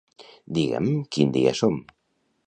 Digue'm 0.57 0.87
quin 1.17 1.35
dia 1.35 1.53
som. 1.59 1.77